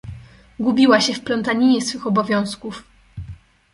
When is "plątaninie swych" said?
1.23-2.07